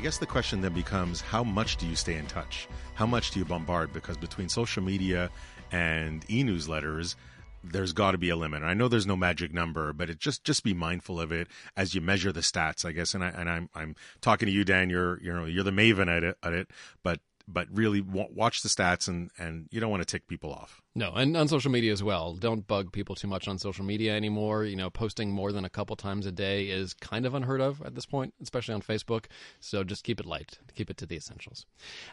[0.00, 2.66] I guess the question then becomes how much do you stay in touch?
[2.94, 3.92] How much do you bombard?
[3.92, 5.28] Because between social media
[5.72, 7.16] and e newsletters,
[7.62, 8.62] there's got to be a limit.
[8.62, 11.94] I know there's no magic number, but it just just be mindful of it as
[11.94, 13.12] you measure the stats, I guess.
[13.12, 14.88] And I and I'm I'm talking to you, Dan.
[14.88, 16.70] You're you know you're the maven at it, at it
[17.02, 17.20] but
[17.52, 20.80] but really w- watch the stats and and you don't want to tick people off.
[20.94, 22.34] No, and on social media as well.
[22.34, 24.64] Don't bug people too much on social media anymore.
[24.64, 27.80] You know, posting more than a couple times a day is kind of unheard of
[27.82, 29.26] at this point, especially on Facebook.
[29.60, 30.58] So just keep it light.
[30.74, 31.66] Keep it to the essentials.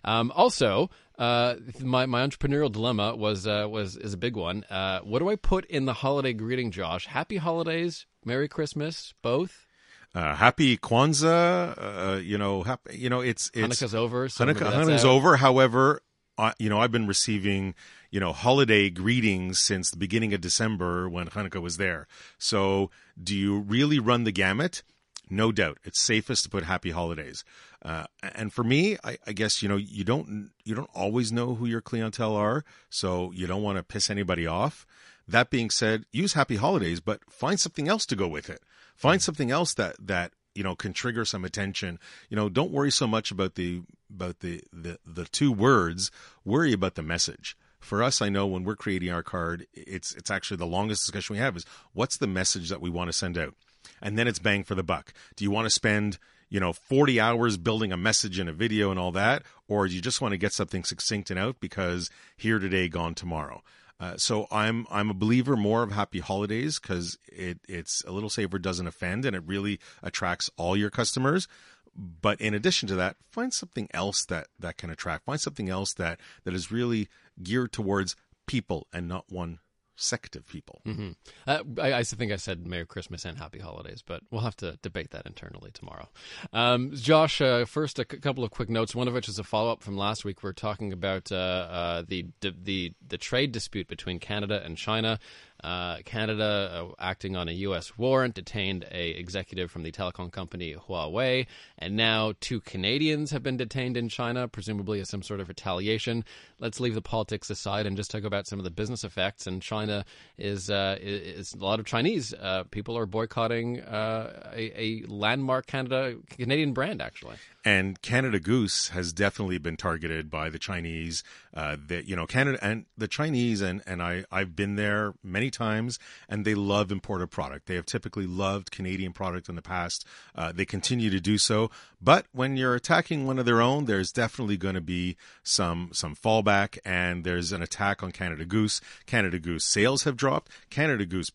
[0.04, 4.64] Um, also, uh, my my entrepreneurial dilemma was uh, was is a big one.
[4.70, 7.08] Uh, what do I put in the holiday greeting, Josh?
[7.08, 9.67] Happy holidays, Merry Christmas, both.
[10.16, 14.30] Uh, happy Kwanzaa, uh, you know, happy, you know, it's, it's Hanukkah's over.
[14.30, 15.12] So Hanukkah, Hanukkah's out.
[15.12, 15.38] over.
[15.38, 16.02] However,
[16.38, 17.76] uh, you know, I've been receiving,
[18.12, 22.08] you know, holiday greetings since the beginning of December when Hanukkah was there.
[22.38, 22.90] So,
[23.22, 24.84] do you really run the gamut?
[25.30, 27.44] No doubt, it's safest to put Happy Holidays.
[27.84, 31.56] Uh, and for me, I, I guess you know you don't you don't always know
[31.56, 34.88] who your clientele are, so you don't want to piss anybody off.
[35.28, 38.62] That being said, use Happy Holidays, but find something else to go with it.
[38.98, 42.00] Find something else that that you know can trigger some attention.
[42.30, 46.10] You know, don't worry so much about the about the the, the two words.
[46.44, 47.56] Worry about the message.
[47.80, 51.36] For us, I know when we're creating our card, it's it's actually the longest discussion
[51.36, 53.54] we have is what's the message that we want to send out,
[54.02, 55.14] and then it's bang for the buck.
[55.36, 56.18] Do you want to spend
[56.50, 59.94] you know 40 hours building a message and a video and all that, or do
[59.94, 63.62] you just want to get something succinct and out because here today, gone tomorrow?
[64.00, 68.30] Uh, so I'm I'm a believer more of happy holidays because it it's a little
[68.30, 71.48] saver doesn't offend and it really attracts all your customers.
[71.96, 75.26] But in addition to that, find something else that that can attract.
[75.26, 77.10] Find something else that that is really
[77.42, 78.16] geared towards
[78.46, 79.60] people and not one
[79.98, 80.82] sect of people.
[80.86, 81.12] hmm
[81.46, 84.78] Uh, I, I think I said Merry Christmas and Happy Holidays, but we'll have to
[84.82, 86.08] debate that internally tomorrow.
[86.54, 88.96] Um, Josh, uh, first a c- couple of quick notes.
[88.96, 90.44] One of which is a follow up from last week.
[90.44, 95.20] We're talking about uh, uh, the, the the trade dispute between Canada and China.
[95.64, 97.98] Uh, Canada, uh, acting on a U.S.
[97.98, 101.48] warrant, detained a executive from the telecom company Huawei,
[101.80, 106.24] and now two Canadians have been detained in China, presumably as some sort of retaliation.
[106.60, 109.48] Let's leave the politics aside and just talk about some of the business effects.
[109.48, 110.06] And China
[110.38, 115.66] is uh, is a lot of Chinese uh, people are boycotting uh, a, a landmark
[115.66, 117.38] Canada Canadian brand, actually.
[117.66, 121.24] And Canada Goose has definitely been targeted by the Chinese.
[121.54, 126.00] That you know, Canada and the Chinese, and and I I've been there many times,
[126.28, 127.68] and they love imported product.
[127.68, 130.06] They have typically loved Canadian product in the past.
[130.36, 131.70] Uh, they continue to do so.
[132.02, 136.16] But when you're attacking one of their own, there's definitely going to be some some
[136.16, 138.82] fallback, and there's an attack on Canada Goose.
[139.06, 140.52] Canada Goose sales have dropped.
[140.70, 141.32] Canada Goose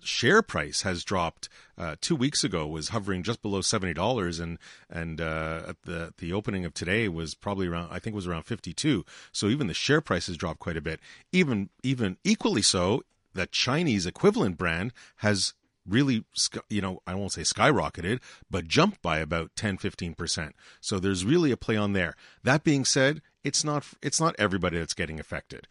[0.00, 1.48] share price has dropped.
[1.76, 4.58] Uh, two weeks ago was hovering just below seventy dollars, and
[4.90, 8.26] and uh, at the the opening of today was probably around I think it was
[8.26, 9.04] around fifty two.
[9.32, 11.00] So even the share price has dropped quite a bit.
[11.32, 13.02] Even even equally so,
[13.38, 15.54] the Chinese equivalent brand has
[15.86, 16.24] really
[16.68, 21.50] you know i won't say skyrocketed but jumped by about 10 15% so there's really
[21.50, 25.66] a play on there that being said it's not it's not everybody that's getting affected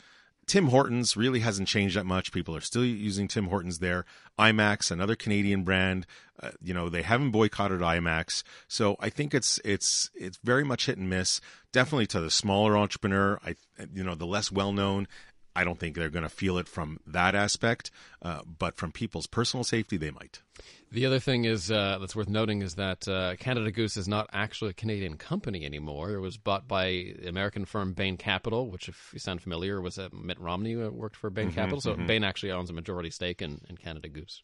[0.47, 2.31] Tim Hortons really hasn't changed that much.
[2.31, 4.06] People are still using Tim Hortons there.
[4.39, 6.07] IMAX, another Canadian brand,
[6.41, 8.44] uh, you know, they haven't boycotted IMAX.
[8.69, 11.41] So I think it's it's it's very much hit and miss.
[11.73, 13.56] Definitely to the smaller entrepreneur, I
[13.94, 15.09] you know, the less well known.
[15.57, 17.90] I don't think they're going to feel it from that aspect,
[18.22, 20.44] uh, but from people's personal safety, they might.
[20.91, 24.29] The other thing is uh, that's worth noting is that uh, Canada Goose is not
[24.31, 26.12] actually a Canadian company anymore.
[26.12, 29.98] It was bought by the American firm Bain Capital, which, if you sound familiar, was
[29.98, 31.81] uh, Mitt Romney who worked for Bain Capital.
[31.81, 34.44] So Bain actually owns a majority stake in, in Canada Goose.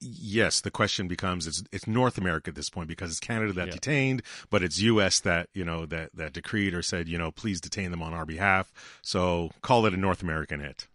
[0.00, 3.66] Yes, the question becomes it's it's North America at this point because it's Canada that
[3.68, 3.72] Yeah.
[3.74, 5.20] detained, but it's U.S.
[5.20, 8.26] that you know that that decreed or said you know please detain them on our
[8.26, 8.72] behalf.
[9.02, 10.88] So call it a North American hit.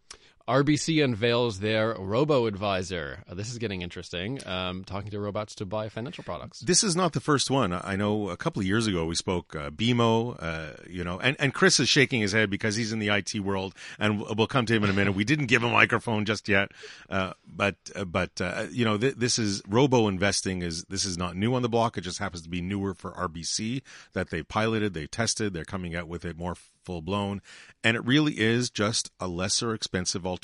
[0.49, 3.19] RBC unveils their robo advisor.
[3.29, 4.39] Uh, this is getting interesting.
[4.47, 6.61] Um, talking to robots to buy financial products.
[6.61, 7.71] This is not the first one.
[7.71, 11.37] I know a couple of years ago we spoke uh, BMO, uh, you know, and,
[11.39, 14.65] and Chris is shaking his head because he's in the IT world, and we'll come
[14.65, 15.13] to him in a minute.
[15.13, 16.71] We didn't give a microphone just yet,
[17.11, 21.15] uh, but uh, but uh, you know, th- this is robo investing is this is
[21.15, 21.95] not new on the block.
[21.95, 25.95] It just happens to be newer for RBC that they piloted, they tested, they're coming
[25.95, 26.55] out with it more
[26.89, 27.39] full blown.
[27.83, 30.38] And it really is just a lesser expensive alternative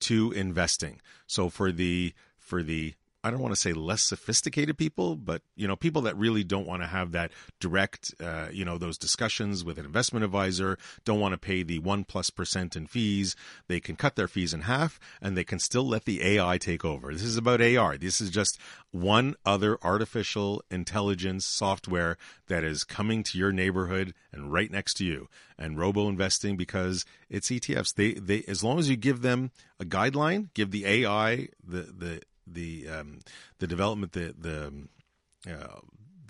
[0.00, 1.00] to investing.
[1.26, 5.68] So for the for the I don't want to say less sophisticated people, but you
[5.68, 9.62] know, people that really don't want to have that direct, uh, you know, those discussions
[9.62, 13.36] with an investment advisor, don't want to pay the one plus percent in fees.
[13.68, 16.84] They can cut their fees in half, and they can still let the AI take
[16.84, 17.12] over.
[17.12, 17.98] This is about AR.
[17.98, 18.58] This is just
[18.90, 22.16] one other artificial intelligence software
[22.48, 25.28] that is coming to your neighborhood and right next to you.
[25.58, 27.94] And robo investing because it's ETFs.
[27.94, 32.22] They they as long as you give them a guideline, give the AI the the
[32.52, 33.20] the um,
[33.58, 35.80] the development the the uh,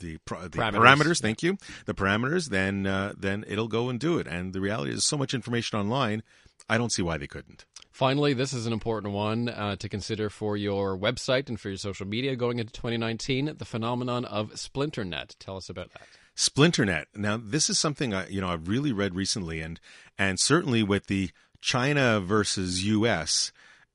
[0.01, 0.73] the, pro- the parameters.
[0.73, 1.23] parameters.
[1.23, 1.57] Thank you.
[1.87, 2.49] The parameters.
[2.49, 4.27] Then uh, then it'll go and do it.
[4.27, 6.23] And the reality is, so much information online.
[6.69, 7.65] I don't see why they couldn't.
[7.91, 11.77] Finally, this is an important one uh, to consider for your website and for your
[11.77, 13.57] social media going into 2019.
[13.59, 15.35] The phenomenon of Splinternet.
[15.39, 16.03] Tell us about that.
[16.37, 17.07] Splinternet.
[17.15, 19.81] Now, this is something I, you know I've really read recently, and
[20.19, 21.31] and certainly with the
[21.61, 23.53] China versus U.S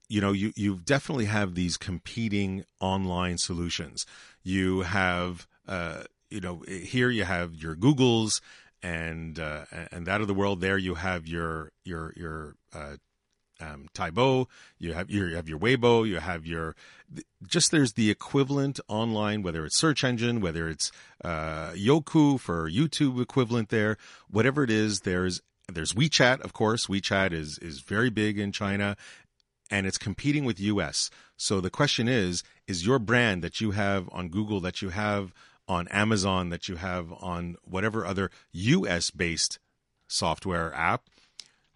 [0.07, 4.05] you know you you definitely have these competing online solutions.
[4.43, 8.41] You have uh, you know here you have your Googles
[8.83, 10.61] and uh, and that of the world.
[10.61, 12.97] There you have your your your uh,
[13.59, 14.47] um, Taobao,
[14.77, 16.75] you have your you have your Weibo, you have your
[17.47, 20.91] just there's the equivalent online, whether it's search engine, whether it's
[21.23, 23.97] uh, Youku for YouTube equivalent there,
[24.29, 25.01] whatever it is.
[25.01, 25.41] There's
[25.71, 26.87] there's WeChat, of course.
[26.87, 28.97] WeChat is is very big in China,
[29.69, 31.09] and it's competing with US.
[31.37, 35.33] So the question is is your brand that you have on Google that you have
[35.67, 39.59] on Amazon that you have on whatever other US based
[40.07, 41.09] software app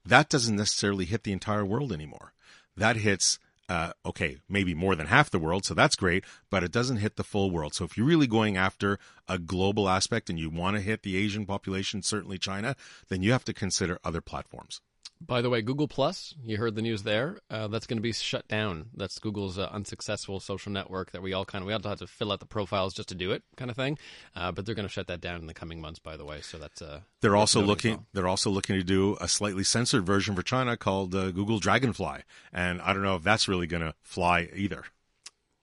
[0.06, 2.34] that doesn't necessarily hit the entire world anymore.
[2.76, 3.40] That hits
[3.70, 7.18] uh, okay, maybe more than half the world, so that's great, but it doesn't hit
[7.18, 7.76] the full world.
[7.76, 8.98] So if you're really going after
[9.28, 12.76] a global aspect and you want to hit the Asian population, certainly China,
[13.10, 14.82] then you have to consider other platforms.
[15.22, 17.40] By the way, Google Plus, you heard the news there.
[17.50, 18.86] Uh, that's going to be shut down.
[18.96, 22.08] That's Google's uh, unsuccessful social network that we all kind of we all have to
[22.08, 23.98] fill out the profiles just to do it, kind of thing.
[24.34, 26.00] Uh, but they're going to shut that down in the coming months.
[26.00, 28.06] By the way, so that's uh, they're also looking well.
[28.14, 32.22] they're also looking to do a slightly censored version for China called uh, Google Dragonfly,
[32.54, 34.86] and I don't know if that's really going to fly either.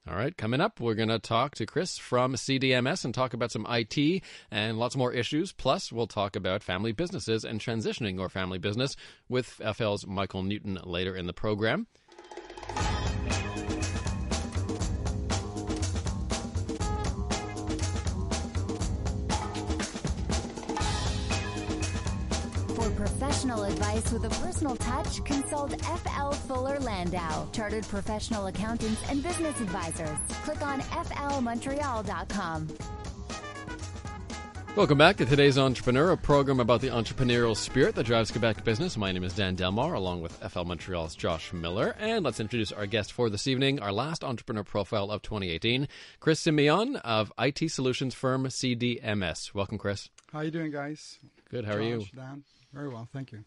[0.09, 3.51] All right, coming up, we're going to talk to Chris from CDMS and talk about
[3.51, 4.23] some IT
[4.53, 5.51] and lots more issues.
[5.51, 8.95] Plus, we'll talk about family businesses and transitioning your family business
[9.29, 11.89] with FL's Michael Newton later in the program.
[23.47, 29.61] Professional advice with a personal touch, consult FL Fuller Landau, chartered professional accountants and business
[29.61, 30.19] advisors.
[30.43, 32.69] Click on flmontreal.com.
[34.75, 38.97] Welcome back to today's Entrepreneur, a program about the entrepreneurial spirit that drives Quebec business.
[38.97, 41.95] My name is Dan Delmar, along with FL Montreal's Josh Miller.
[42.01, 45.87] And let's introduce our guest for this evening, our last entrepreneur profile of 2018,
[46.19, 49.55] Chris Symeon of IT solutions firm CDMS.
[49.55, 50.11] Welcome, Chris.
[50.33, 51.21] How are you doing, guys?
[51.49, 51.65] Good.
[51.65, 52.05] How Josh, are you?
[52.13, 52.43] Dan.
[52.77, 53.43] Very well, thank you.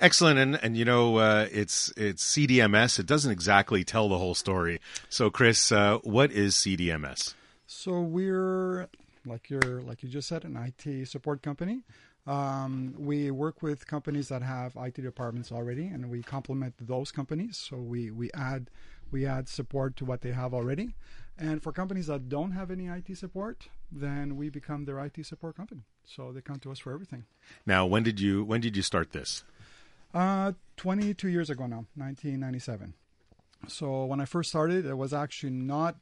[0.00, 2.98] Excellent, and and you know uh, it's it's CDMS.
[2.98, 4.80] It doesn't exactly tell the whole story.
[5.08, 7.34] So, Chris, uh, what is CDMS?
[7.68, 8.88] So we're
[9.24, 11.82] like you're like you just said, an IT support company.
[12.26, 17.56] Um, we work with companies that have IT departments already, and we complement those companies.
[17.56, 18.68] So we we add
[19.12, 20.96] we add support to what they have already.
[21.38, 25.56] And for companies that don't have any IT support, then we become their IT support
[25.56, 25.82] company.
[26.04, 27.26] So they come to us for everything.
[27.66, 29.44] Now, when did you when did you start this?
[30.14, 32.94] Uh, 22 years ago now, 1997.
[33.68, 35.96] So when I first started, it was actually not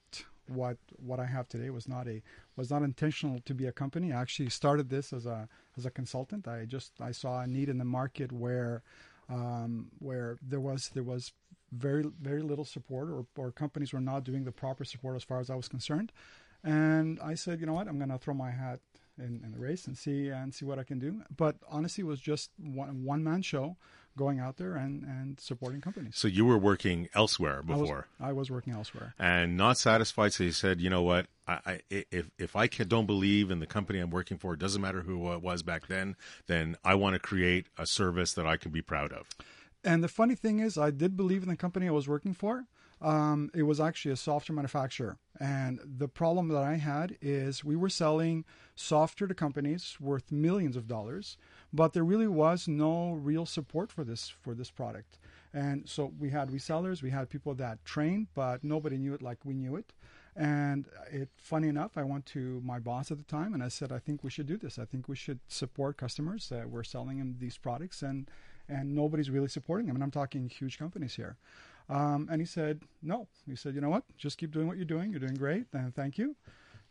[0.46, 1.66] what what I have today.
[1.66, 2.22] It was not a
[2.56, 4.12] was not intentional to be a company.
[4.12, 6.46] I actually started this as a as a consultant.
[6.46, 8.82] I just I saw a need in the market where
[9.28, 11.32] um, where there was there was
[11.75, 15.40] very very little support or, or companies were not doing the proper support as far
[15.40, 16.12] as I was concerned.
[16.62, 18.81] And I said, you know what, I'm going to throw my hat
[19.19, 21.23] in, in, the race and see and see what I can do.
[21.37, 23.76] But honestly, it was just one one man show,
[24.16, 26.16] going out there and, and supporting companies.
[26.16, 28.07] So you were working elsewhere before.
[28.19, 30.33] I was, I was working elsewhere and not satisfied.
[30.33, 33.61] So you said, you know what, I, I if if I can, don't believe in
[33.61, 36.16] the company I'm working for, it doesn't matter who it was back then.
[36.47, 39.28] Then I want to create a service that I can be proud of
[39.84, 42.66] And the funny thing is, I did believe in the company I was working for.
[43.02, 45.18] Um, it was actually a software manufacturer.
[45.38, 50.74] And the problem that I had is we were selling software to companies worth millions
[50.74, 51.36] of dollars,
[51.72, 55.18] but there really was no real support for this for this product.
[55.52, 59.44] And so we had resellers, we had people that trained, but nobody knew it like
[59.44, 59.92] we knew it.
[60.36, 63.92] And it, funny enough, I went to my boss at the time and I said,
[63.92, 64.78] I think we should do this.
[64.78, 68.28] I think we should support customers that we're selling them these products and
[68.68, 69.97] and nobody's really supporting them.
[69.97, 71.37] And I'm talking huge companies here.
[71.88, 73.28] Um, and he said, no.
[73.47, 74.04] He said, you know what?
[74.16, 75.11] Just keep doing what you're doing.
[75.11, 75.66] You're doing great.
[75.73, 76.37] And thank you.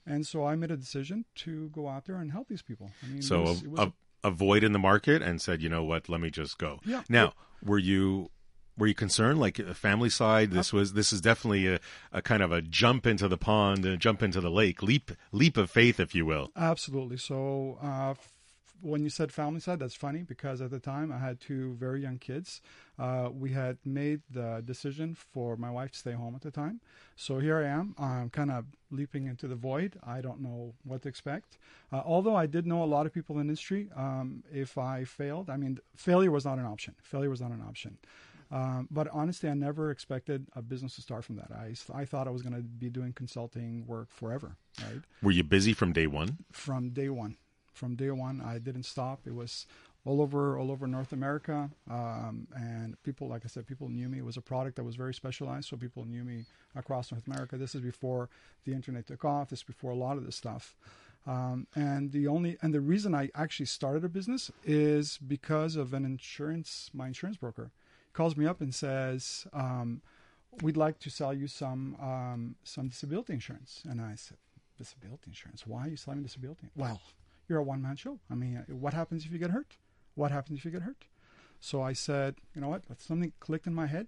[0.05, 2.91] And so I made a decision to go out there and help these people.
[3.03, 5.61] I mean, so it was, it was a, a, void in the market and said,
[5.61, 6.09] you know what?
[6.09, 6.79] Let me just go.
[6.85, 7.03] Yeah.
[7.09, 8.29] Now, were you
[8.77, 11.79] were you concerned like a family side this was this is definitely a,
[12.11, 15.57] a kind of a jump into the pond a jump into the lake leap leap
[15.57, 18.15] of faith if you will absolutely so uh,
[18.83, 22.01] when you said family side that's funny because at the time i had two very
[22.01, 22.61] young kids
[22.99, 26.81] uh, we had made the decision for my wife to stay home at the time
[27.15, 31.01] so here i am i'm kind of leaping into the void i don't know what
[31.01, 31.57] to expect
[31.91, 35.03] uh, although i did know a lot of people in the industry um, if i
[35.03, 37.97] failed i mean failure was not an option failure was not an option
[38.53, 41.51] um, but honestly, I never expected a business to start from that.
[41.51, 44.57] I, I thought I was going to be doing consulting work forever.
[44.79, 45.01] Right?
[45.23, 46.37] Were you busy from day one?
[46.51, 47.37] From day one,
[47.73, 49.21] from day one, I didn't stop.
[49.25, 49.65] It was
[50.05, 54.17] all over all over North America, um, and people, like I said, people knew me.
[54.17, 57.57] It was a product that was very specialized, so people knew me across North America.
[57.57, 58.29] This is before
[58.65, 59.49] the internet took off.
[59.49, 60.75] This is before a lot of this stuff.
[61.25, 65.93] Um, and the only and the reason I actually started a business is because of
[65.93, 67.71] an insurance, my insurance broker
[68.07, 70.01] he calls me up and says, um,
[70.61, 74.37] "We'd like to sell you some um, some disability insurance." And I said,
[74.77, 75.65] "Disability insurance?
[75.65, 76.99] Why are you selling disability?" Well,
[77.53, 78.19] you're a one man show.
[78.29, 79.77] I mean, uh, what happens if you get hurt?
[80.15, 81.05] What happens if you get hurt?
[81.59, 82.83] So I said, you know what?
[82.99, 84.07] Something clicked in my head,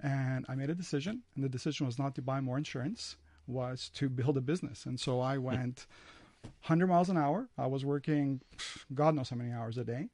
[0.00, 1.22] and I made a decision.
[1.34, 4.84] And the decision was not to buy more insurance, was to build a business.
[4.84, 5.86] And so I went
[6.42, 7.48] 100 miles an hour.
[7.56, 8.42] I was working,
[8.92, 10.08] God knows how many hours a day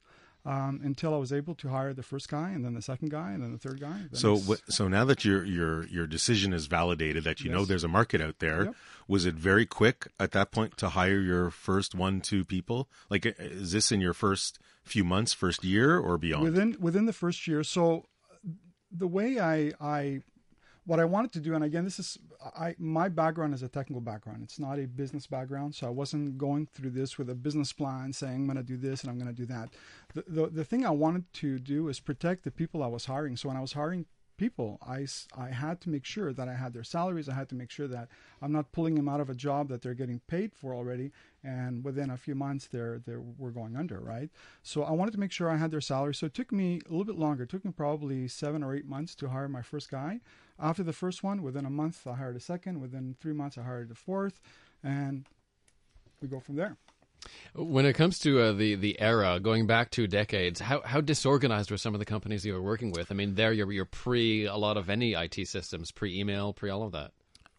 [0.44, 3.32] um, until I was able to hire the first guy, and then the second guy,
[3.32, 4.00] and then the third guy.
[4.12, 7.58] So, so now that your your your decision is validated, that you yes.
[7.58, 8.74] know there's a market out there, yep.
[9.06, 12.88] was it very quick at that point to hire your first one two people?
[13.10, 16.44] Like, is this in your first few months, first year, or beyond?
[16.44, 17.62] Within within the first year.
[17.62, 18.06] So,
[18.90, 20.22] the way I I
[20.88, 22.18] what I wanted to do, and again, this is
[22.56, 24.40] I my background is a technical background.
[24.42, 28.10] It's not a business background, so I wasn't going through this with a business plan
[28.14, 29.68] saying I'm going to do this and I'm going to do that.
[30.14, 33.36] The, the the thing I wanted to do is protect the people I was hiring.
[33.36, 34.06] So when I was hiring
[34.38, 37.28] people, I, I had to make sure that I had their salaries.
[37.28, 38.08] I had to make sure that
[38.40, 41.10] I'm not pulling them out of a job that they're getting paid for already,
[41.44, 44.30] and within a few months they're they were going under, right?
[44.62, 46.14] So I wanted to make sure I had their salary.
[46.14, 47.42] So it took me a little bit longer.
[47.42, 50.20] It took me probably seven or eight months to hire my first guy.
[50.60, 52.80] After the first one, within a month I hired a second.
[52.80, 54.40] Within three months I hired a fourth,
[54.82, 55.26] and
[56.20, 56.76] we go from there.
[57.54, 61.70] When it comes to uh, the the era going back two decades, how how disorganized
[61.70, 63.10] were some of the companies you were working with?
[63.10, 66.70] I mean, there you're, you're pre a lot of any IT systems, pre email, pre
[66.70, 67.12] all of that.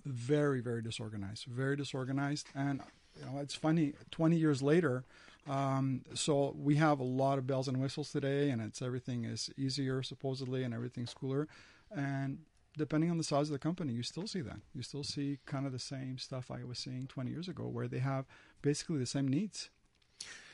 [0.06, 2.82] Very very disorganized, very disorganized, and
[3.18, 3.94] you know it's funny.
[4.12, 5.04] Twenty years later,
[5.50, 9.50] um, so we have a lot of bells and whistles today, and it's everything is
[9.58, 11.48] easier supposedly, and everything's cooler,
[11.92, 12.40] and
[12.80, 14.58] depending on the size of the company, you still see that.
[14.74, 17.88] You still see kind of the same stuff I was seeing 20 years ago, where
[17.88, 18.26] they have
[18.64, 19.70] basically the same needs.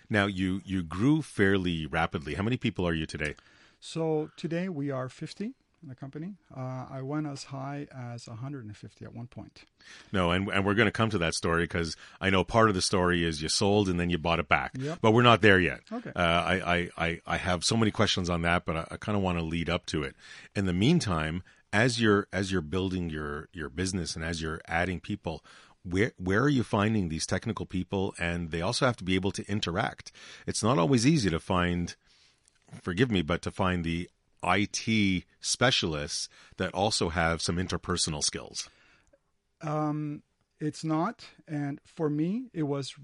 [0.10, 2.36] Now, you you grew fairly rapidly.
[2.36, 3.36] How many people are you today?
[3.80, 6.34] So today we are 50 in the company.
[6.56, 9.64] Uh, I went as high as 150 at one point.
[10.12, 12.76] No, and and we're going to come to that story because I know part of
[12.76, 14.74] the story is you sold and then you bought it back.
[14.78, 15.00] Yep.
[15.02, 15.82] But we're not there yet.
[15.92, 16.12] Okay.
[16.16, 19.24] Uh, I, I, I have so many questions on that, but I, I kind of
[19.24, 20.16] want to lead up to it.
[20.56, 21.44] In the meantime,
[21.76, 25.44] as you're as you're building your your business and as you're adding people
[25.84, 28.16] where where are you finding these technical people?
[28.18, 30.12] And they also have to be able to interact.
[30.48, 31.96] It's not always easy to find
[32.82, 34.10] forgive me but to find the
[34.42, 38.70] IT specialists that also have some interpersonal skills.
[39.62, 40.24] Um
[40.62, 41.26] it's not.
[41.46, 42.96] And for me it was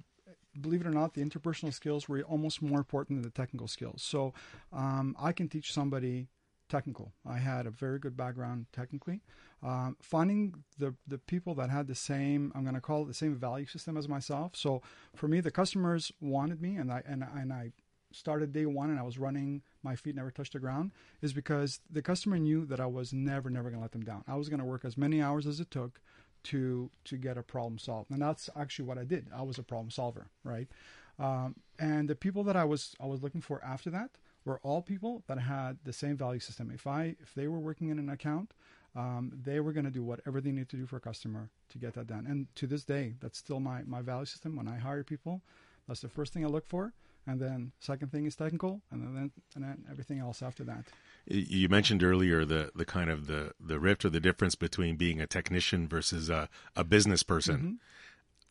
[0.59, 4.01] believe it or not, the interpersonal skills were almost more important than the technical skills.
[4.01, 4.33] So
[4.73, 6.27] um, I can teach somebody
[6.71, 7.11] technical.
[7.27, 9.19] I had a very good background technically.
[9.61, 13.13] Um, finding the the people that had the same, I'm going to call it the
[13.13, 14.55] same value system as myself.
[14.55, 14.81] So
[15.13, 17.73] for me, the customers wanted me, and I and and I
[18.13, 19.61] started day one, and I was running.
[19.83, 20.91] My feet never touched the ground.
[21.21, 24.23] Is because the customer knew that I was never never going to let them down.
[24.27, 25.99] I was going to work as many hours as it took
[26.43, 29.27] to to get a problem solved, and that's actually what I did.
[29.35, 30.69] I was a problem solver, right?
[31.19, 34.11] Um, and the people that I was I was looking for after that
[34.45, 36.71] were all people that had the same value system.
[36.73, 38.53] If I if they were working in an account,
[38.95, 41.77] um, they were going to do whatever they need to do for a customer to
[41.77, 42.25] get that done.
[42.27, 44.55] And to this day, that's still my my value system.
[44.55, 45.41] When I hire people,
[45.87, 46.93] that's the first thing I look for.
[47.27, 50.85] And then second thing is technical, and then and then everything else after that.
[51.27, 55.21] You mentioned earlier the the kind of the the rift or the difference between being
[55.21, 57.57] a technician versus a, a business person.
[57.57, 57.73] Mm-hmm.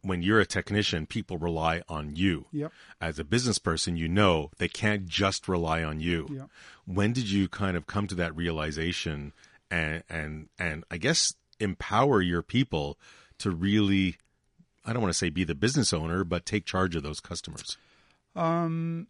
[0.02, 2.46] When you're a technician, people rely on you.
[2.52, 2.72] Yep.
[3.00, 6.26] As a business person, you know they can't just rely on you.
[6.30, 6.48] Yep.
[6.86, 9.32] When did you kind of come to that realization
[9.70, 12.98] and and and I guess empower your people
[13.38, 14.16] to really
[14.84, 17.76] I don't want to say be the business owner, but take charge of those customers?
[18.34, 19.08] Um,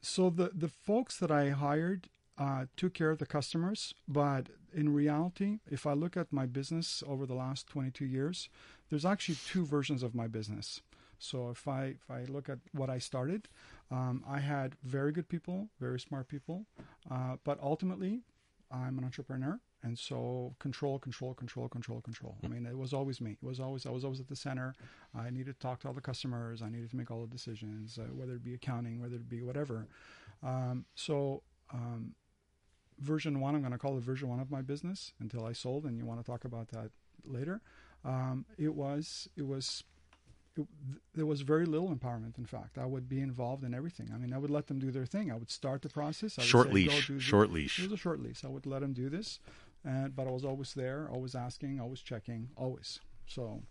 [0.00, 4.94] so the the folks that I hired uh, took care of the customers, but in
[4.94, 8.48] reality, if I look at my business over the last 22 years,
[8.90, 10.80] there's actually two versions of my business.
[11.18, 13.48] So if I if I look at what I started,
[13.90, 16.64] um, I had very good people, very smart people,
[17.10, 18.22] uh, but ultimately,
[18.70, 22.36] I'm an entrepreneur, and so control, control, control, control, control.
[22.44, 23.32] I mean, it was always me.
[23.32, 24.74] It was always I was always at the center.
[25.12, 26.62] I needed to talk to all the customers.
[26.62, 29.42] I needed to make all the decisions, uh, whether it be accounting, whether it be
[29.42, 29.88] whatever.
[30.42, 31.42] Um, so
[31.72, 32.14] um,
[33.00, 35.84] version one, I'm going to call it version one of my business until I sold,
[35.84, 36.90] and you want to talk about that
[37.24, 37.60] later.
[38.04, 39.84] Um, it was it was
[40.56, 40.66] it,
[41.14, 42.38] there was very little empowerment.
[42.38, 44.10] In fact, I would be involved in everything.
[44.14, 45.30] I mean, I would let them do their thing.
[45.30, 46.38] I would start the process.
[46.38, 47.78] I would Short say, leash, "Go do short leash.
[47.78, 48.44] It was a short leash.
[48.44, 49.40] I would let them do this,
[49.84, 53.00] and but I was always there, always asking, always checking, always.
[53.26, 53.62] So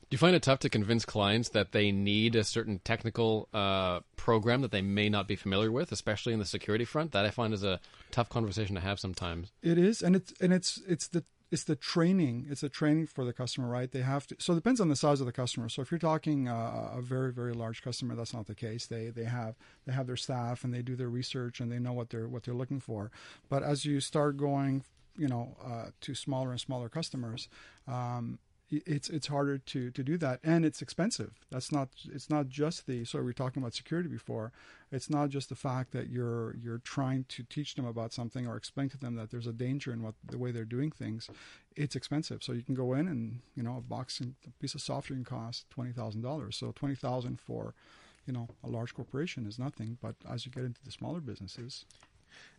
[0.00, 4.00] Do you find it tough to convince clients that they need a certain technical uh,
[4.16, 7.12] program that they may not be familiar with, especially in the security front?
[7.12, 9.52] That I find is a tough conversation to have sometimes.
[9.62, 12.46] It is, and it's and it's it's the it's the training.
[12.50, 13.90] It's the training for the customer, right?
[13.90, 14.36] They have to.
[14.38, 15.68] So it depends on the size of the customer.
[15.68, 18.86] So if you're talking uh, a very very large customer, that's not the case.
[18.86, 19.54] They they have
[19.86, 22.44] they have their staff and they do their research and they know what they're what
[22.44, 23.10] they're looking for.
[23.48, 24.84] But as you start going,
[25.16, 27.48] you know, uh, to smaller and smaller customers.
[27.86, 28.38] Um,
[28.86, 32.86] it's it's harder to to do that and it's expensive that's not it's not just
[32.86, 34.52] the so we were talking about security before
[34.90, 38.56] it's not just the fact that you're you're trying to teach them about something or
[38.56, 41.28] explain to them that there's a danger in what the way they're doing things
[41.76, 44.74] it's expensive so you can go in and you know a box and a piece
[44.74, 47.74] of software can cost $20,000 so 20,000 for
[48.26, 51.84] you know a large corporation is nothing but as you get into the smaller businesses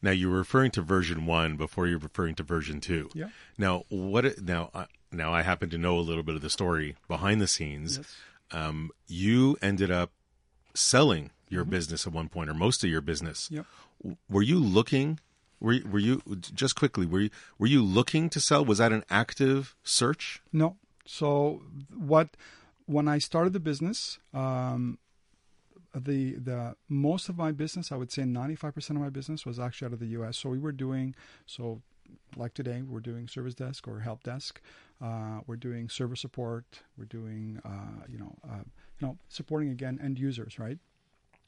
[0.01, 3.09] Now you were referring to version one before you're referring to version two.
[3.13, 3.29] Yeah.
[3.57, 4.41] Now what?
[4.41, 4.85] Now I
[5.17, 7.97] now I happen to know a little bit of the story behind the scenes.
[7.97, 8.15] Yes.
[8.51, 10.11] Um, you ended up
[10.73, 13.49] selling your business at one point, or most of your business.
[13.51, 13.65] Yep.
[14.29, 15.19] Were you looking?
[15.59, 17.05] Were you, were you just quickly?
[17.05, 18.63] Were you were you looking to sell?
[18.63, 20.41] Was that an active search?
[20.51, 20.77] No.
[21.05, 21.61] So
[21.95, 22.29] what
[22.85, 24.99] when I started the business, um,
[25.93, 29.87] the the most of my business, I would say 95% of my business was actually
[29.87, 30.37] out of the U.S.
[30.37, 31.81] So we were doing so
[32.35, 34.61] like today, we're doing service desk or help desk.
[35.01, 36.65] Uh, we're doing server support.
[36.97, 38.63] We're doing uh, you know uh,
[38.99, 40.77] you know supporting again end users, right?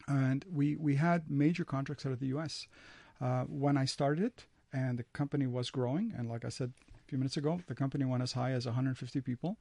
[0.07, 2.67] And we we had major contracts out of the U.S.
[3.21, 4.33] Uh, when I started,
[4.73, 8.05] and the company was growing, and like I said a few minutes ago, the company
[8.05, 9.57] went as high as 150 people.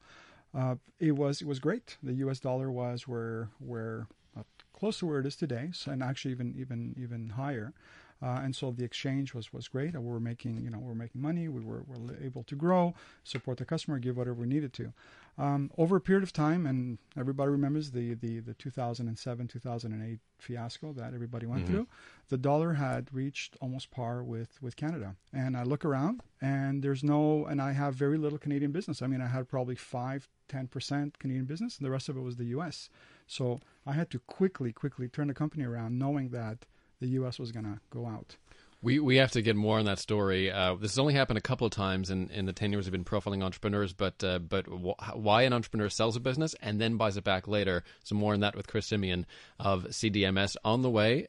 [0.53, 1.97] Uh, it was it was great.
[2.03, 2.39] The U.S.
[2.39, 6.55] dollar was where where uh, close to where it is today, so, and actually even
[6.57, 7.73] even even higher.
[8.21, 9.93] Uh, and so the exchange was was great.
[9.93, 11.47] We were making you know we were making money.
[11.47, 14.93] We were, were able to grow, support the customer, give whatever we needed to.
[15.39, 20.93] Um, over a period of time, and everybody remembers the the, the 2007 2008 fiasco
[20.93, 21.87] that everybody went through.
[22.29, 25.15] The dollar had reached almost par with with Canada.
[25.31, 29.01] And I look around, and there's no, and I have very little Canadian business.
[29.01, 32.37] I mean, I had probably five 10% Canadian business, and the rest of it was
[32.37, 32.89] the U.S.
[33.27, 36.65] So I had to quickly, quickly turn the company around, knowing that
[36.99, 37.39] the U.S.
[37.39, 38.35] was going to go out.
[38.81, 40.51] We we have to get more on that story.
[40.51, 42.91] Uh, this has only happened a couple of times in, in the ten years we've
[42.91, 43.91] been profiling entrepreneurs.
[43.91, 47.47] But uh, but wh- why an entrepreneur sells a business and then buys it back
[47.47, 47.83] later?
[48.03, 49.25] So more on that with Chris Symeon
[49.59, 51.27] of CDMS on the way.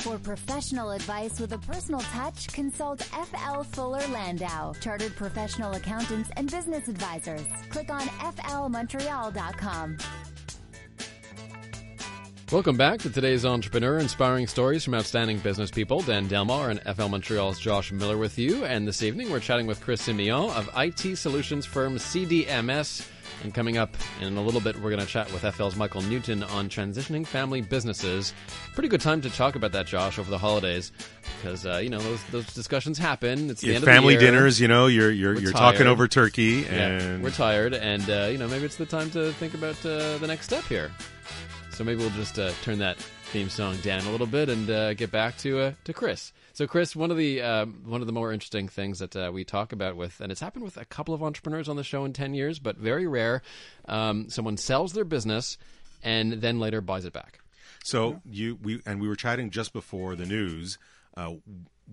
[0.00, 6.50] For professional advice with a personal touch, consult FL Fuller Landau, Chartered Professional Accountants and
[6.50, 7.44] Business Advisors.
[7.68, 9.98] Click on flmontreal.com.
[12.50, 16.00] Welcome back to today's Entrepreneur Inspiring Stories from Outstanding Business People.
[16.00, 18.64] Dan Delmar and FL Montreal's Josh Miller with you.
[18.64, 23.06] And this evening we're chatting with Chris Symeon of IT solutions firm CDMS.
[23.42, 26.42] And coming up in a little bit, we're going to chat with FL's Michael Newton
[26.42, 28.34] on transitioning family businesses.
[28.74, 30.92] Pretty good time to talk about that, Josh, over the holidays,
[31.40, 33.48] because uh, you know those those discussions happen.
[33.48, 34.32] It's the Yeah, end family of the year.
[34.34, 35.72] dinners, you know, you're you're We're you're tired.
[35.72, 39.10] talking over turkey, Yeah, and we're tired, and uh, you know maybe it's the time
[39.12, 40.90] to think about uh, the next step here.
[41.70, 42.98] So maybe we'll just uh, turn that
[43.32, 46.32] theme song down a little bit and uh, get back to uh, to Chris.
[46.60, 49.44] So Chris, one of the um, one of the more interesting things that uh, we
[49.44, 52.12] talk about with, and it's happened with a couple of entrepreneurs on the show in
[52.12, 53.40] ten years, but very rare.
[53.88, 55.56] Um, someone sells their business
[56.02, 57.40] and then later buys it back.
[57.82, 60.76] So you we and we were chatting just before the news.
[61.16, 61.36] Uh,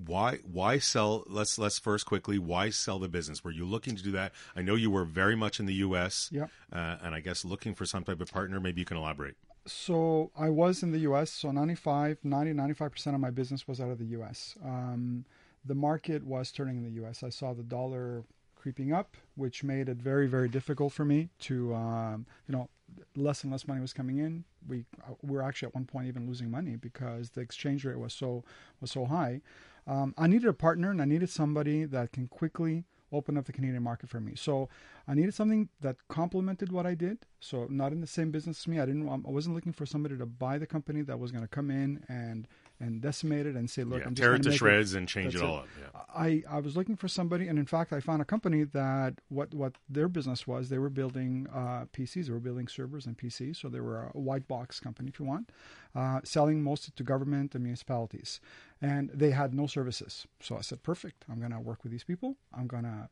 [0.05, 1.23] why why sell?
[1.27, 2.37] Let's let's first quickly.
[2.37, 3.45] Why sell the business?
[3.45, 4.33] Were you looking to do that?
[4.53, 6.27] I know you were very much in the U.S.
[6.33, 6.49] Yep.
[6.73, 8.59] Uh, and I guess looking for some type of partner.
[8.59, 9.37] Maybe you can elaborate.
[9.67, 11.29] So I was in the U.S.
[11.29, 14.55] So 95, 90, 95 percent of my business was out of the U.S.
[14.63, 15.25] Um,
[15.65, 17.23] the market was turning in the U.S.
[17.23, 18.23] I saw the dollar
[18.55, 22.69] creeping up, which made it very, very difficult for me to, um, you know,
[23.15, 24.43] less and less money was coming in.
[24.67, 24.85] We
[25.21, 28.43] we were actually at one point even losing money because the exchange rate was so
[28.81, 29.41] was so high.
[29.85, 33.53] Um, I needed a partner, and I needed somebody that can quickly open up the
[33.53, 34.33] Canadian market for me.
[34.35, 34.69] So
[35.07, 37.19] I needed something that complemented what I did.
[37.39, 38.79] So not in the same business as me.
[38.79, 39.07] I didn't.
[39.07, 42.03] I wasn't looking for somebody to buy the company that was going to come in
[42.09, 42.47] and
[42.79, 45.43] and decimate it and say, look, yeah, I'm tear it to shreds and change That's
[45.43, 45.49] it it.
[45.49, 45.67] all up.
[45.81, 46.01] Yeah.
[46.13, 49.53] I, I was looking for somebody, and in fact, I found a company that what
[49.53, 50.69] what their business was.
[50.69, 52.27] They were building uh, PCs.
[52.27, 53.57] They were building servers and PCs.
[53.57, 55.51] So they were a white box company, if you want,
[55.95, 58.39] uh, selling mostly to government and municipalities.
[58.81, 60.27] And they had no services.
[60.39, 61.25] So I said, perfect.
[61.29, 62.37] I'm going to work with these people.
[62.53, 63.09] I'm going to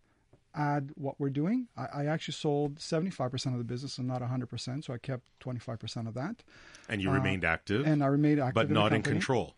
[0.53, 1.67] add what we're doing.
[1.75, 4.83] I, I actually sold 75% of the business and not 100%.
[4.85, 6.43] So I kept 25% of that.
[6.87, 9.55] And you remained active, Uh, And I remained active but in not in control.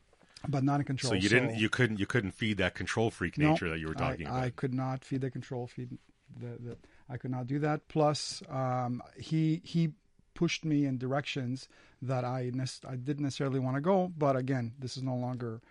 [0.47, 1.11] But not in control.
[1.11, 3.87] So you didn't you couldn't you couldn't feed that control freak No, nature that you
[3.87, 4.43] were talking I, about.
[4.43, 5.97] I could not feed the control feed
[6.39, 6.77] the, the
[7.09, 7.87] I could not do that.
[7.87, 9.91] Plus, um, he he
[10.35, 11.67] pushed me in directions
[12.01, 14.11] that I nec- I didn't necessarily want to go.
[14.15, 15.61] But again, this is no longer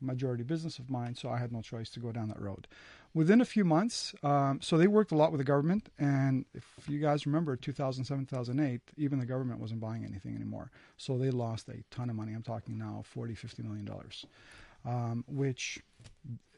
[0.00, 2.66] majority business of mine, so I had no choice to go down that road.
[3.12, 6.64] Within a few months, um, so they worked a lot with the government, and if
[6.88, 10.70] you guys remember 2007, 2008, even the government wasn't buying anything anymore.
[10.96, 12.32] So they lost a ton of money.
[12.32, 14.26] I'm talking now 40, 50 million dollars,
[14.84, 15.80] um, which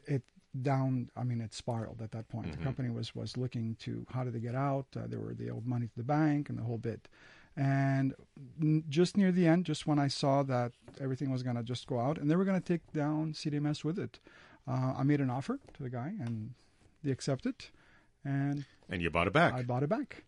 [0.05, 0.23] it
[0.61, 4.23] down i mean it spiraled at that point the company was was looking to how
[4.23, 6.63] did they get out uh, they were they owed money to the bank and the
[6.63, 7.07] whole bit
[7.57, 8.13] and
[8.87, 11.99] just near the end just when i saw that everything was going to just go
[11.99, 14.19] out and they were going to take down cdms with it
[14.67, 16.51] uh, i made an offer to the guy and
[17.03, 17.55] they accepted
[18.23, 19.53] and and you bought it back.
[19.53, 20.23] i bought it back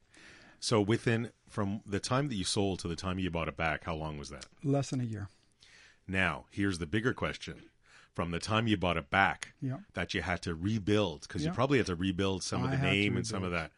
[0.59, 3.85] so within from the time that you sold to the time you bought it back,
[3.85, 4.45] how long was that?
[4.63, 5.29] less than a year
[6.07, 7.61] Now, here's the bigger question.
[8.13, 9.77] From the time you bought it back, Yeah.
[9.93, 12.83] that you had to rebuild, because you probably had to rebuild some of the to
[12.83, 13.71] name and some of that.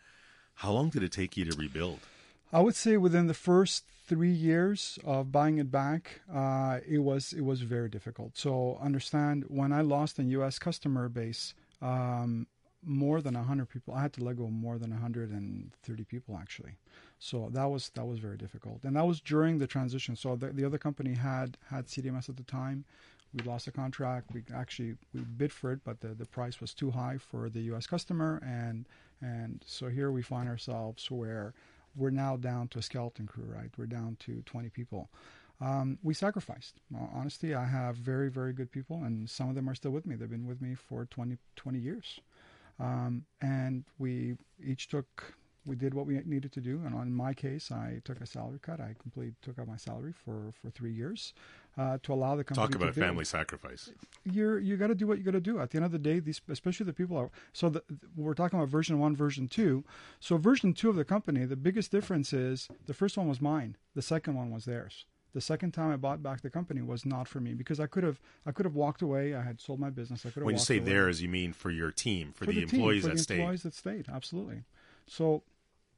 [0.56, 2.00] How long did it take you to rebuild?
[2.54, 7.32] I would say within the first three years of buying it back, uh, it was
[7.32, 8.38] it was very difficult.
[8.38, 10.60] So understand when I lost a U.S.
[10.60, 12.48] customer base, um,
[12.84, 16.38] more than hundred people, I had to let go more than hundred and thirty people
[16.42, 16.74] actually.
[17.20, 20.18] So that was that was very difficult, and that was during the transition.
[20.18, 22.84] So the, the other company had had CDMS at the time.
[23.34, 24.34] We lost the contract.
[24.34, 27.62] We actually we bid for it, but the, the price was too high for the
[27.72, 27.88] U.S.
[27.88, 28.90] customer, and
[29.22, 31.54] and so here we find ourselves where
[31.96, 33.70] we're now down to a skeleton crew, right?
[33.78, 35.10] We're down to 20 people.
[35.60, 36.80] Um, we sacrificed.
[36.94, 40.08] Uh, honestly, I have very, very good people, and some of them are still with
[40.08, 40.16] me.
[40.16, 42.20] They've been with me for 20, 20 years.
[42.80, 46.82] Um, and we each took, we did what we needed to do.
[46.86, 48.80] And on my case, I took a salary cut.
[48.80, 51.34] I completely took out my salary for, for three years
[51.78, 53.90] uh, to allow the company Talk about family sacrifice.
[54.26, 56.00] you're you got to do what you got to do at the end of the
[56.00, 57.82] day these especially the people are so the,
[58.16, 59.84] we're talking about version 1 version 2
[60.20, 63.78] so version 2 of the company the biggest difference is the first one was mine
[63.96, 67.28] the second one was theirs the second time I bought back the company was not
[67.28, 69.34] for me because I could have I could have walked away.
[69.34, 70.26] I had sold my business.
[70.26, 70.46] I could have.
[70.46, 70.86] When you say away.
[70.90, 73.40] theirs, you mean for your team, for, the, team, employees for that the stayed.
[73.40, 74.08] employees that stayed.
[74.12, 74.64] Absolutely.
[75.08, 75.44] So,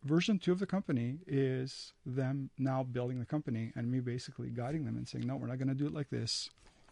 [0.04, 4.86] version two of the company is them now building the company and me basically guiding
[4.86, 6.50] them and saying, "No, we're not going to do it like this.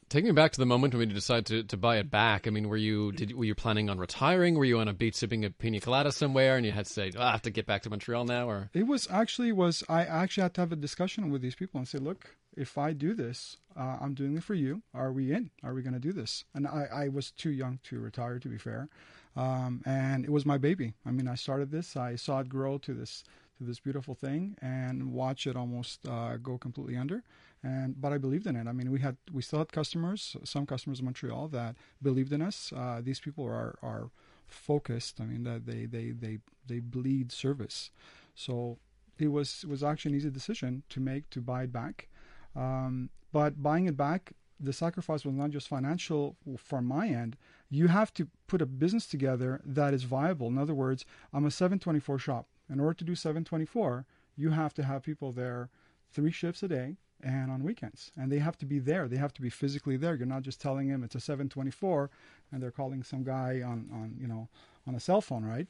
[0.09, 2.45] Take me back to the moment when you decided to, to buy it back.
[2.45, 4.55] I mean, were you did were you planning on retiring?
[4.55, 7.11] Were you on a beach sipping a pina colada somewhere, and you had to say,
[7.15, 8.49] oh, "I have to get back to Montreal now"?
[8.49, 11.77] Or It was actually was I actually had to have a discussion with these people
[11.77, 14.81] and say, look, if I do this, uh, I'm doing it for you.
[14.93, 15.51] Are we in?
[15.63, 16.43] Are we going to do this?
[16.53, 18.89] And I, I was too young to retire, to be fair,
[19.35, 20.93] um, and it was my baby.
[21.05, 23.23] I mean, I started this, I saw it grow to this
[23.57, 27.23] to this beautiful thing, and watch it almost uh, go completely under.
[27.63, 28.67] And but I believed in it.
[28.67, 32.41] I mean, we had we still had customers, some customers in Montreal that believed in
[32.41, 32.73] us.
[32.75, 34.09] Uh, these people are are
[34.47, 35.21] focused.
[35.21, 37.91] I mean, that they they they they bleed service.
[38.35, 38.79] So
[39.19, 42.07] it was it was actually an easy decision to make to buy it back.
[42.55, 47.37] Um, but buying it back, the sacrifice was not just financial from my end.
[47.73, 50.47] You have to put a business together that is viable.
[50.47, 52.47] In other words, I'm a 724 shop.
[52.69, 54.05] In order to do 724,
[54.35, 55.69] you have to have people there
[56.11, 58.11] three shifts a day and on weekends.
[58.17, 59.07] And they have to be there.
[59.07, 60.15] They have to be physically there.
[60.15, 62.09] You're not just telling them it's a 724
[62.51, 64.49] and they're calling some guy on, on you know
[64.85, 65.67] on a cell phone, right?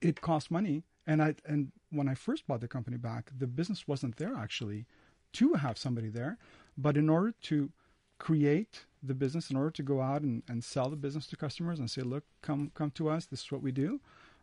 [0.00, 0.82] It costs money.
[1.06, 4.86] And I and when I first bought the company back, the business wasn't there actually
[5.34, 6.36] to have somebody there.
[6.76, 7.70] But in order to
[8.18, 11.78] create the business, in order to go out and, and sell the business to customers
[11.78, 14.00] and say, look, come come to us, this is what we do,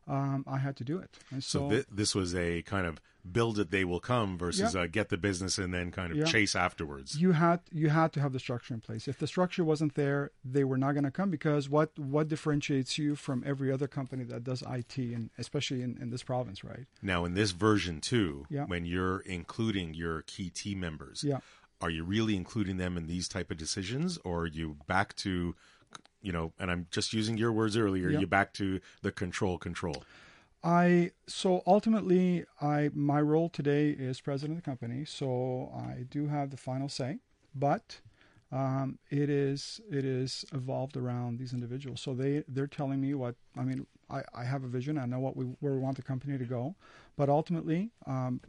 [0.08, 1.10] um, I had to do it.
[1.32, 4.74] And so, So thi- this was a kind of build it, they will come versus
[4.74, 4.82] Yeah.
[4.82, 6.24] uh, get the business and then kind of Yeah.
[6.26, 7.22] chase afterwards.
[7.22, 9.08] you had you had to have the structure in place.
[9.08, 12.98] If the structure wasn't there, they were not going to come because what what differentiates
[12.98, 16.88] you from every other company that does IT and especially in, in this province, right?
[17.04, 18.66] Now, in this version two, Yeah.
[18.66, 21.42] when you're including your key team members, Yeah.
[21.82, 25.56] Are you really including them in these type of decisions, or are you back to,
[26.22, 26.54] you know?
[26.60, 28.10] And I'm just using your words earlier.
[28.10, 28.20] Yeah.
[28.20, 30.04] You back to the control, control.
[30.64, 36.28] I so ultimately I my role today is president of the company, so I do
[36.28, 37.18] have the final say,
[37.56, 38.00] but
[38.52, 42.02] um, it is it is evolved around these individuals.
[42.02, 43.88] So they they're telling me what I mean.
[44.10, 44.98] I, I have a vision.
[44.98, 46.76] I know what we where we want the company to go,
[47.16, 48.42] but ultimately, um,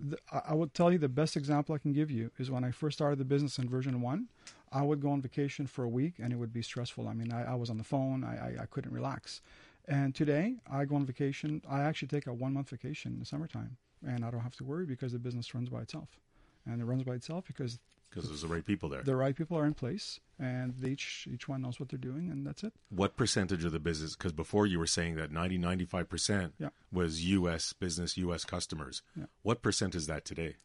[0.00, 2.70] the, I would tell you the best example I can give you is when I
[2.70, 4.28] first started the business in version one.
[4.72, 7.08] I would go on vacation for a week and it would be stressful.
[7.08, 8.24] I mean, I, I was on the phone.
[8.24, 9.40] I, I, I couldn't relax.
[9.88, 11.62] And today, I go on vacation.
[11.68, 14.64] I actually take a one month vacation in the summertime, and I don't have to
[14.64, 16.20] worry because the business runs by itself.
[16.66, 19.02] And it runs by itself because Because there's the right people there.
[19.02, 22.44] the right people are in place, and each each one knows what they're doing, and
[22.46, 22.72] that's it.
[22.88, 24.16] What percentage of the business?
[24.16, 26.70] Because before you were saying that 90, 95 percent Yeah.
[26.92, 27.72] was U.S.
[27.72, 28.44] business, U.S.
[28.44, 29.02] customers.
[29.16, 29.26] Yeah.
[29.42, 30.56] What percent is that today?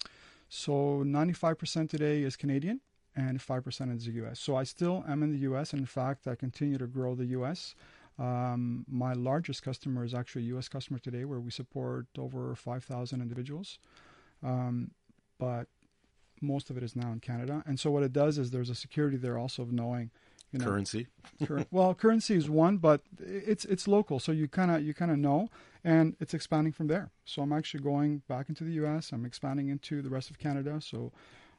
[0.50, 2.82] So 95% today is Canadian,
[3.16, 4.40] and 5% is the U.S.
[4.40, 5.72] So I still am in the U.S.
[5.74, 7.74] And in fact, I continue to grow the U.S.
[8.20, 10.68] Um, my largest customer is actually a U.S.
[10.70, 13.80] customer today, where we support over 5,000 individuals.
[14.44, 14.92] Um,
[15.40, 15.68] but
[16.46, 17.64] most of it is now in Canada.
[17.66, 20.12] And so what it does is there's a security there also of knowing,
[20.52, 21.08] you know, Currency.
[21.46, 25.12] Cur- well, currency is one, but it's it's local, so you kind of you kind
[25.12, 25.50] of know,
[25.84, 27.10] and it's expanding from there.
[27.26, 29.12] So I'm actually going back into the U.S.
[29.12, 30.80] I'm expanding into the rest of Canada.
[30.82, 31.12] So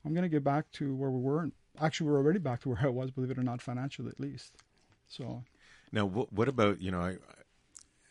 [0.05, 1.51] I'm going to get back to where we were.
[1.81, 4.55] Actually, we're already back to where I was, believe it or not, financially at least.
[5.09, 5.42] So
[5.92, 7.01] Now, what, what about you know?
[7.01, 7.16] I,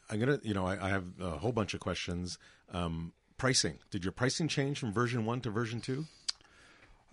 [0.09, 2.37] I'm gonna you know I, I have a whole bunch of questions.
[2.71, 3.79] Um, pricing.
[3.89, 6.05] Did your pricing change from version one to version two?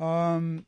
[0.02, 0.66] Um,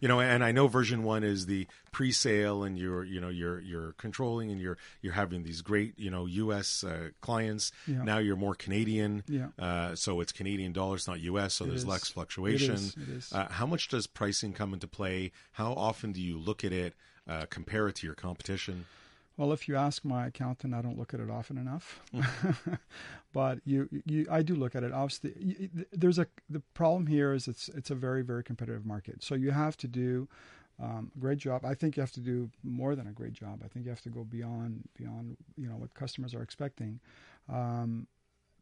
[0.00, 3.58] You know, and I know version one is the pre-sale, and you're you know you're
[3.60, 6.84] you're controlling, and you're you're having these great you know U.S.
[6.84, 7.72] Uh, clients.
[7.84, 8.04] Yeah.
[8.04, 9.48] Now you're more Canadian, Yeah.
[9.58, 11.54] uh, so it's Canadian dollars, not U.S.
[11.54, 11.86] So It there's is.
[11.88, 12.74] less fluctuation.
[12.74, 12.94] is.
[12.96, 13.32] It is.
[13.32, 15.32] Uh, how much does pricing come into play?
[15.50, 16.94] How often do you look at it,
[17.28, 18.86] uh, compare it to your competition?
[19.38, 22.00] Well, if you ask my accountant, I don't look at it often enough.
[23.32, 24.92] but you, you, I do look at it.
[24.92, 29.22] Obviously, there's a the problem here is it's it's a very very competitive market.
[29.22, 30.28] So you have to do
[30.82, 31.64] um, a great job.
[31.64, 33.62] I think you have to do more than a great job.
[33.64, 36.98] I think you have to go beyond beyond you know what customers are expecting.
[37.48, 38.08] Um,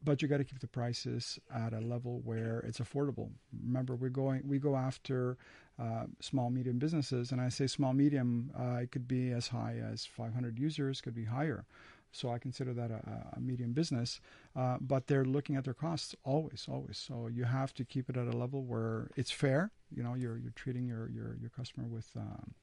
[0.07, 3.29] but you got to keep the prices at a level where it's affordable.
[3.67, 5.37] Remember, we're going we go after
[5.79, 9.77] uh, small medium businesses, and I say small medium, uh, it could be as high
[9.93, 11.67] as 500 users, could be higher.
[12.13, 13.03] So I consider that a,
[13.37, 14.21] a medium business,
[14.55, 16.97] uh, but they're looking at their costs always, always.
[16.97, 19.71] So you have to keep it at a level where it's fair.
[19.95, 22.55] You know, you're you're treating your your, your customer with um,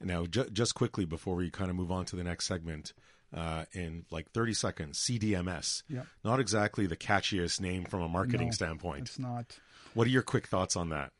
[0.00, 2.92] Now, ju- just quickly before we kind of move on to the next segment,
[3.34, 5.82] uh, in like 30 seconds, CDMS.
[5.88, 6.02] Yeah.
[6.24, 9.00] Not exactly the catchiest name from a marketing No, standpoint.
[9.08, 9.58] it's not.
[9.94, 11.12] What are your quick thoughts on that?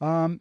[0.00, 0.40] Um,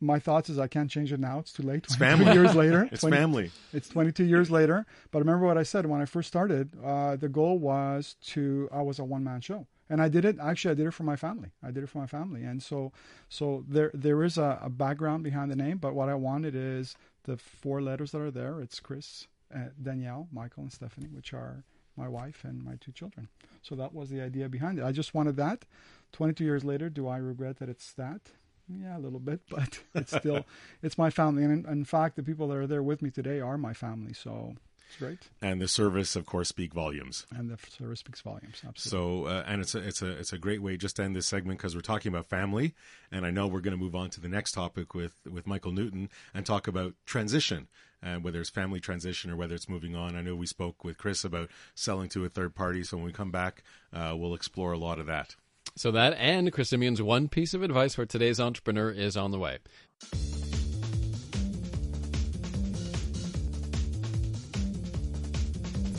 [0.00, 1.38] my thoughts is I can't change it now.
[1.38, 1.84] It's too late.
[1.84, 2.34] It's 22 family.
[2.40, 2.88] years later.
[2.92, 3.50] It's 20 family.
[3.72, 4.84] It's 22 years later.
[5.10, 6.70] But remember what I said when I first started.
[6.84, 10.36] Uh, the goal was to I was a one man show, and I did it.
[10.40, 11.50] Actually, I did it for my family.
[11.62, 12.92] I did it for my family, and so
[13.28, 15.78] so there there is a, a background behind the name.
[15.78, 18.60] But what I wanted is the four letters that are there.
[18.60, 21.64] It's Chris, uh, Danielle, Michael, and Stephanie, which are
[21.96, 23.28] my wife and my two children.
[23.62, 24.84] So that was the idea behind it.
[24.84, 25.64] I just wanted that.
[26.12, 28.20] 22 years later, do I regret that it's that?
[28.68, 30.44] Yeah, a little bit, but it's still
[30.82, 33.40] it's my family, and in, in fact, the people that are there with me today
[33.40, 34.12] are my family.
[34.14, 34.54] So
[34.94, 35.30] That's great.
[35.42, 37.26] And the service, of course, speak volumes.
[37.36, 38.62] And the service speaks volumes.
[38.66, 38.80] Absolutely.
[38.80, 41.26] So, uh, and it's a it's a it's a great way just to end this
[41.26, 42.74] segment because we're talking about family,
[43.10, 45.72] and I know we're going to move on to the next topic with with Michael
[45.72, 47.68] Newton and talk about transition
[48.02, 50.14] and whether it's family transition or whether it's moving on.
[50.14, 53.12] I know we spoke with Chris about selling to a third party, so when we
[53.12, 55.34] come back, uh, we'll explore a lot of that.
[55.76, 59.38] So that and Chris Symeon's one piece of advice for today's entrepreneur is on the
[59.38, 59.58] way.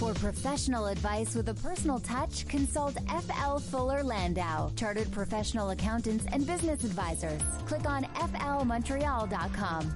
[0.06, 6.46] For professional advice with a personal touch, consult FL Fuller Landau, Chartered Professional Accountants and
[6.46, 7.42] Business Advisors.
[7.66, 9.96] Click on flmontreal.com.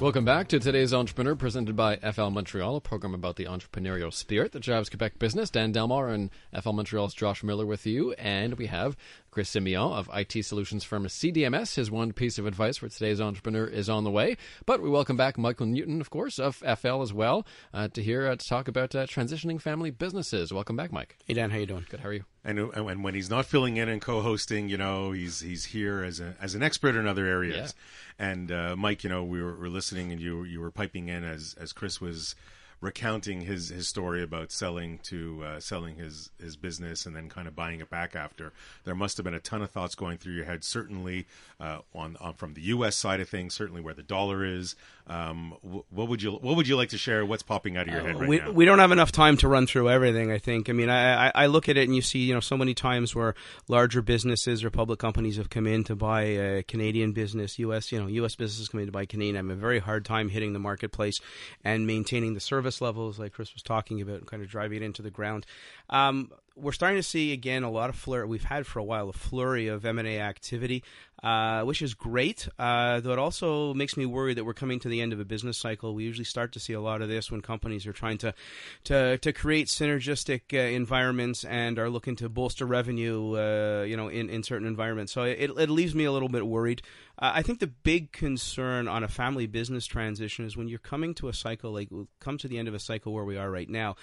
[0.00, 4.52] Welcome back to today's Entrepreneur, presented by FL Montreal, a program about the entrepreneurial spirit
[4.52, 5.48] that drives Quebec business.
[5.48, 8.94] Dan Delmar and FL Montreal's Josh Miller with you, and we have
[9.34, 11.74] Chris Symeon of IT solutions firm CDMS.
[11.74, 14.36] His one piece of advice for today's entrepreneur is on the way.
[14.64, 18.28] But we welcome back Michael Newton, of course, of FL as well, uh, to hear
[18.28, 20.52] uh, to talk about uh, transitioning family businesses.
[20.52, 21.18] Welcome back, Mike.
[21.26, 21.84] Hey Dan, how you doing?
[21.90, 21.98] Good.
[21.98, 22.24] How are you?
[22.44, 26.20] And, and when he's not filling in and co-hosting, you know, he's he's here as
[26.20, 27.74] a as an expert in other areas.
[28.20, 28.26] Yeah.
[28.30, 31.24] And uh, Mike, you know, we were, were listening, and you you were piping in
[31.24, 32.36] as as Chris was
[32.80, 37.48] recounting his his story about selling to uh, selling his his business and then kind
[37.48, 38.52] of buying it back after.
[38.84, 40.64] There must have been a ton of thoughts going through your head.
[40.64, 41.26] Certainly
[41.60, 42.96] uh, on, on from the U.S.
[42.96, 44.76] side of things, certainly where the dollar is.
[45.06, 47.24] Um, what would you what would you like to share?
[47.26, 48.50] What's popping out of your head right we, now?
[48.50, 50.30] We don't have enough time to run through everything.
[50.30, 50.68] I think.
[50.68, 53.14] I mean, I, I look at it and you see, you know, so many times
[53.14, 53.34] where
[53.68, 57.92] larger businesses or public companies have come in to buy a Canadian business, U.S.
[57.92, 58.34] You know, U.S.
[58.34, 59.36] businesses come in to buy Canadian.
[59.36, 61.20] I have a very hard time hitting the marketplace
[61.62, 64.84] and maintaining the service levels, like Chris was talking about, and kind of driving it
[64.84, 65.46] into the ground.
[65.90, 68.26] Um, we're starting to see again a lot of flurry.
[68.26, 70.84] We've had for a while a flurry of M and A activity,
[71.22, 72.48] uh, which is great.
[72.58, 75.24] Uh, though it also makes me worry that we're coming to the end of a
[75.24, 75.94] business cycle.
[75.94, 78.34] We usually start to see a lot of this when companies are trying to
[78.84, 84.08] to, to create synergistic uh, environments and are looking to bolster revenue, uh, you know,
[84.08, 85.12] in, in certain environments.
[85.12, 86.82] So it, it leaves me a little bit worried.
[87.18, 91.14] Uh, I think the big concern on a family business transition is when you're coming
[91.14, 91.88] to a cycle, like
[92.20, 93.96] come to the end of a cycle where we are right now,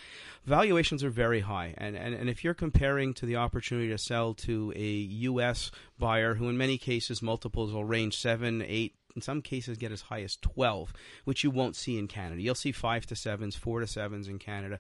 [0.45, 1.73] valuations are very high.
[1.77, 4.89] And, and, and if you're comparing to the opportunity to sell to a
[5.29, 5.71] U.S.
[5.99, 10.01] buyer, who in many cases multiples will range seven, eight, in some cases get as
[10.01, 10.93] high as 12,
[11.25, 12.41] which you won't see in Canada.
[12.41, 14.79] You'll see 5 to 7s, 4 to 7s in Canada.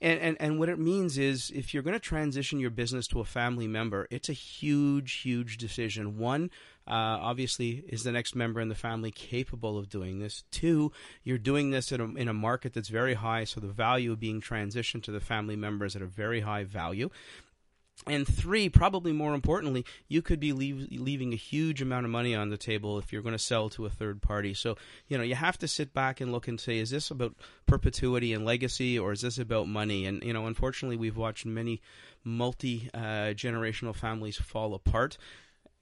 [0.00, 3.20] And, and, and what it means is if you're going to transition your business to
[3.20, 6.18] a family member, it's a huge, huge decision.
[6.18, 6.50] One,
[6.86, 10.42] uh, obviously, is the next member in the family capable of doing this?
[10.50, 10.92] Two,
[11.22, 14.20] you're doing this in a, in a market that's very high, so the value of
[14.20, 17.10] being transitioned to the family member is at a very high value.
[18.06, 22.34] And three, probably more importantly, you could be leave, leaving a huge amount of money
[22.34, 24.54] on the table if you're going to sell to a third party.
[24.54, 27.36] So, you know, you have to sit back and look and say, is this about
[27.66, 30.04] perpetuity and legacy or is this about money?
[30.06, 31.80] And, you know, unfortunately, we've watched many
[32.24, 35.16] multi uh, generational families fall apart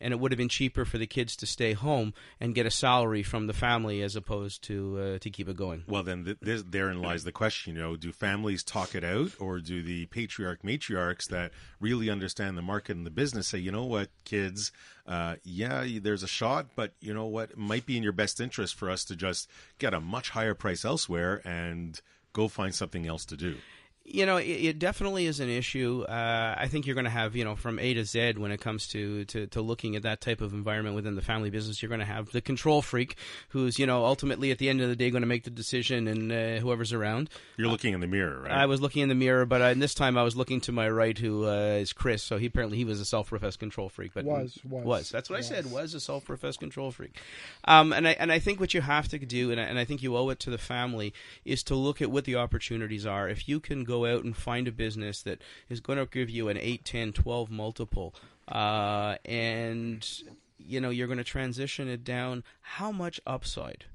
[0.01, 2.71] and it would have been cheaper for the kids to stay home and get a
[2.71, 5.85] salary from the family as opposed to uh, to keep it going.
[5.87, 7.75] Well, then th- therein lies the question.
[7.75, 12.57] You know, do families talk it out, or do the patriarch matriarchs that really understand
[12.57, 14.73] the market and the business say, you know what, kids,
[15.07, 18.41] uh, yeah, there's a shot, but you know what, it might be in your best
[18.41, 22.01] interest for us to just get a much higher price elsewhere and
[22.33, 23.57] go find something else to do
[24.13, 26.05] you know, it, it, definitely is an issue.
[26.09, 28.61] Uh, I think you're going to have, you know, from A to Z when it
[28.61, 31.83] comes to, to, to, looking at that type of environment within the family business.
[31.83, 33.17] You're going to have the control freak
[33.51, 36.09] who's, you know, ultimately at the end of the day going to make the decision
[36.09, 37.31] and uh, whoever's around.
[37.57, 38.53] You're looking in the mirror, right?
[38.53, 40.89] I was looking in the mirror, but uh, this time I was looking to my
[40.89, 42.23] right, who uh, is Chris.
[42.23, 45.11] So he apparently he was a self-professed control freak, but was was was.
[45.11, 45.51] That's what was.
[45.51, 45.71] I said.
[45.71, 47.17] Was a self-professed control freak.
[47.65, 49.85] Um, and I and I think what you have to do, and I, and I
[49.85, 51.13] think you owe it to the family,
[51.45, 53.29] is to look at what the opportunities are.
[53.29, 56.49] If you can go out and find a business that is going to give you
[56.49, 58.15] an 8, 10, 12 multiple,
[58.49, 60.07] uh, and
[60.59, 63.87] you know you're going to transition it down, how much upside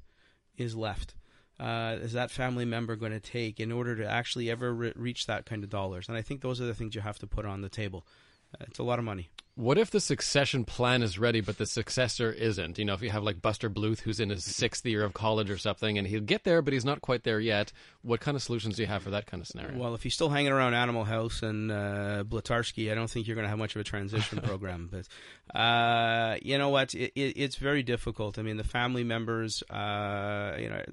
[0.57, 1.15] is left?
[1.59, 5.25] Uh, is that family member going to take in order to actually ever re- reach
[5.25, 6.09] that kind of dollars?
[6.09, 8.05] And I think those are the things you have to put on the table.
[8.53, 9.29] Uh, it's a lot of money.
[9.57, 12.77] What if the succession plan is ready, but the successor isn't?
[12.77, 15.49] You know, if you have like Buster Bluth, who's in his sixth year of college
[15.49, 17.71] or something, and he'll get there, but he's not quite there yet.
[18.01, 19.77] What kind of solutions do you have for that kind of scenario?
[19.77, 23.35] Well, if he's still hanging around Animal House and uh, Blutarsky, I don't think you're
[23.35, 24.89] going to have much of a transition program.
[24.91, 26.93] But uh, you know what?
[26.93, 28.37] It, it, it's very difficult.
[28.37, 30.83] I mean, the family members, uh, you know,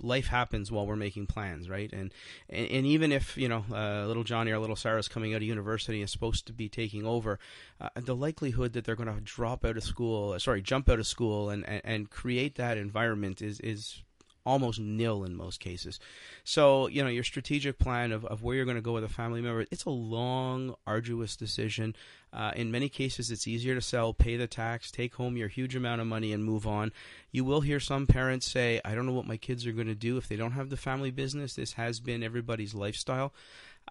[0.00, 1.92] life happens while we're making plans, right?
[1.92, 2.14] And
[2.48, 5.48] and, and even if you know, uh, little Johnny or little Sarah's coming out of
[5.48, 7.40] university and is supposed to be taking over
[7.80, 10.98] uh, the likelihood that they're going to drop out of school, uh, sorry, jump out
[10.98, 14.02] of school and, and, and create that environment is, is
[14.46, 15.98] almost nil in most cases.
[16.44, 19.08] So, you know, your strategic plan of, of where you're going to go with a
[19.08, 21.96] family member, it's a long, arduous decision.
[22.32, 25.74] Uh, in many cases, it's easier to sell, pay the tax, take home your huge
[25.74, 26.92] amount of money, and move on.
[27.30, 29.94] You will hear some parents say, I don't know what my kids are going to
[29.94, 31.54] do if they don't have the family business.
[31.54, 33.32] This has been everybody's lifestyle.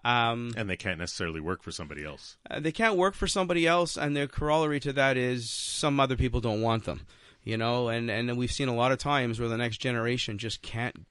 [0.04, 2.36] Um, and they can't necessarily work for somebody else.
[2.50, 6.16] Uh, they can't work for somebody else, and the corollary to that is some other
[6.16, 7.06] people don't want them.
[7.42, 10.62] You know, and and we've seen a lot of times where the next generation just
[10.62, 11.06] can't,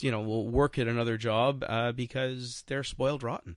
[0.00, 3.56] you know, will work at another job uh, because they're spoiled rotten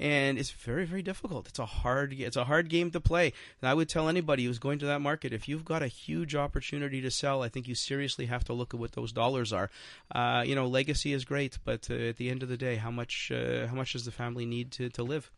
[0.00, 1.46] and it's very very difficult.
[1.46, 3.32] It's a hard it's a hard game to play.
[3.60, 6.34] And I would tell anybody who's going to that market if you've got a huge
[6.34, 9.70] opportunity to sell, I think you seriously have to look at what those dollars are.
[10.12, 12.90] Uh, you know, legacy is great, but uh, at the end of the day, how
[12.90, 15.30] much uh, how much does the family need to, to live?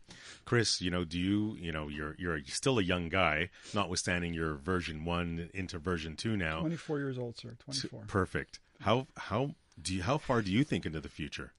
[0.45, 4.55] Chris, you know, do you you know you're you're still a young guy, notwithstanding your
[4.55, 6.61] version one into version two now.
[6.61, 7.57] Twenty four years old, sir.
[7.59, 8.05] Twenty four.
[8.07, 8.61] Perfect.
[8.81, 11.53] How how do you, how far do you think into the future?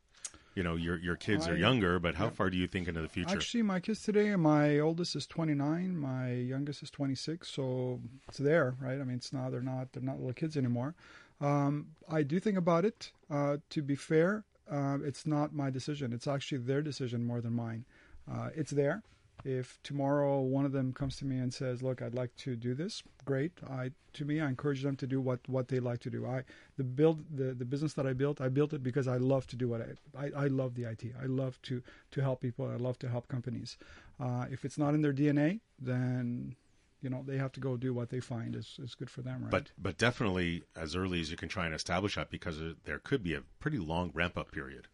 [0.55, 2.31] You know your your kids I, are younger, but how yeah.
[2.31, 3.35] far do you think into the future?
[3.35, 8.75] Actually, my kids today, my oldest is 29, my youngest is 26, so it's there,
[8.79, 8.99] right?
[8.99, 10.95] I mean, it's not they're not they're not little kids anymore.
[11.41, 13.11] Um, I do think about it.
[13.29, 16.13] Uh, to be fair, uh, it's not my decision.
[16.13, 17.85] It's actually their decision more than mine.
[18.31, 19.03] Uh, it's there
[19.43, 22.73] if tomorrow one of them comes to me and says, "Look, I'd like to do
[22.73, 23.51] this," great.
[23.67, 26.25] I to me, I encourage them to do what what they like to do.
[26.25, 26.43] I
[26.77, 29.55] the build the, the business that I built, I built it because I love to
[29.55, 31.03] do what I I, I love the IT.
[31.21, 31.81] I love to
[32.11, 32.67] to help people.
[32.67, 33.77] I love to help companies.
[34.19, 36.55] Uh, if it's not in their DNA, then
[37.03, 39.41] you know they have to go do what they find is, is good for them
[39.43, 42.99] right but but definitely as early as you can try and establish that because there
[42.99, 44.87] could be a pretty long ramp up period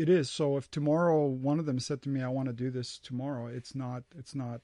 [0.00, 0.30] it is.
[0.30, 3.48] So if tomorrow one of them said to me, "I want to do this tomorrow,"
[3.48, 4.04] it's not.
[4.16, 4.62] It's not.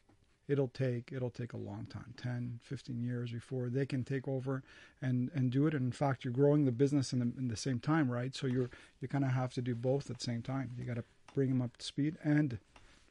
[0.49, 1.12] It'll take.
[1.12, 4.62] It'll take a long time 10, 15 years before they can take over
[5.03, 5.74] and and do it.
[5.74, 8.34] And in fact, you're growing the business in the in the same time, right?
[8.34, 8.70] So you're
[9.03, 10.70] you kind of have to do both at the same time.
[10.78, 12.59] You got to bring them up to speed and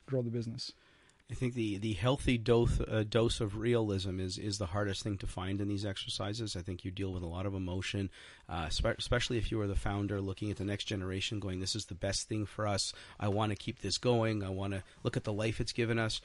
[0.07, 0.73] grow the business.
[1.29, 5.17] I think the, the healthy dose, uh, dose of realism is, is the hardest thing
[5.17, 6.55] to find in these exercises.
[6.55, 8.11] I think you deal with a lot of emotion,
[8.47, 11.75] uh, spe- especially if you are the founder looking at the next generation going, this
[11.75, 12.93] is the best thing for us.
[13.19, 14.43] I want to keep this going.
[14.43, 16.21] I want to look at the life it's given us.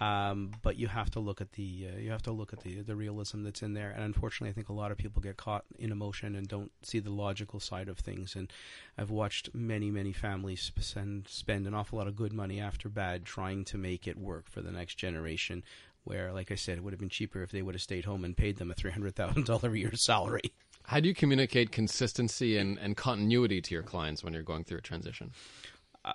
[0.00, 2.80] Um, but you have to look at the uh, you have to look at the
[2.80, 3.90] the realism that's in there.
[3.90, 6.98] And unfortunately, I think a lot of people get caught in emotion and don't see
[6.98, 8.34] the logical side of things.
[8.34, 8.52] And
[8.98, 13.24] I've watched many many families spend spend an awful lot of good money after bad
[13.24, 15.62] trying to make it work for the next generation.
[16.02, 18.24] Where, like I said, it would have been cheaper if they would have stayed home
[18.24, 20.52] and paid them a three hundred thousand dollar a year salary.
[20.86, 24.78] How do you communicate consistency and, and continuity to your clients when you're going through
[24.78, 25.30] a transition?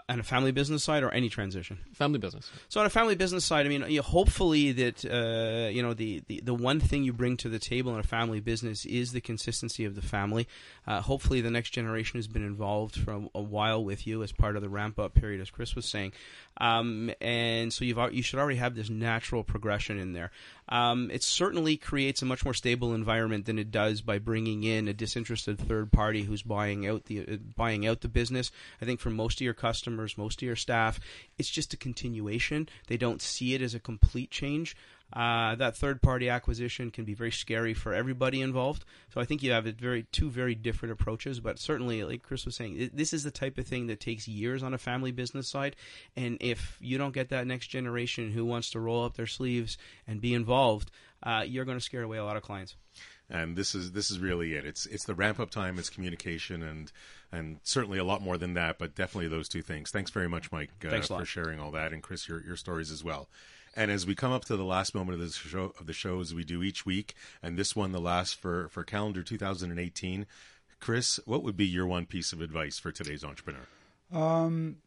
[0.08, 1.80] On a family business side or any transition?
[1.94, 2.50] Family business.
[2.68, 5.94] So on a family business side, I mean, you know, hopefully that uh, you know
[5.94, 9.12] the, the the one thing you bring to the table in a family business is
[9.12, 10.48] the consistency of the family.
[10.88, 14.32] Uh, hopefully, the next generation has been involved for a, a, while with you as
[14.32, 16.14] part of the ramp up period, as Chris was saying,
[16.58, 20.32] um, and so you've you should already have this natural progression in there.
[20.70, 24.88] Um, it certainly creates a much more stable environment than it does by bringing in
[24.88, 28.52] a disinterested third party who's buying out the uh, buying out the business.
[28.82, 31.00] I think for most of your customers, most of your staff,
[31.38, 32.70] it's just a continuation.
[32.88, 34.76] They don't see it as a complete change.
[35.12, 38.86] Uh, that third party acquisition can be very scary for everybody involved.
[39.14, 41.40] So I think you have very two very different approaches.
[41.40, 44.62] But certainly, like Chris was saying, this is the type of thing that takes years
[44.64, 45.76] on a family business side.
[46.16, 49.78] And if you don't get that next generation who wants to roll up their sleeves
[50.08, 50.92] and be involved,
[51.24, 52.76] uh, you're going to scare away a lot of clients
[53.30, 54.66] and this is this is really it.
[54.66, 56.92] It's it's the ramp up time, it's communication, and
[57.32, 59.92] and certainly a lot more than that, but definitely those two things.
[59.92, 63.04] Thanks very much, Mike, uh, for sharing all that, and Chris, your your stories as
[63.04, 63.30] well.
[63.80, 66.20] And as we come up to the last moment of the show, of the show
[66.20, 70.26] as we do each week, and this one the last for for calendar 2018,
[70.82, 73.68] Chris, what would be your one piece of advice for today's entrepreneur?
[74.12, 74.80] Um,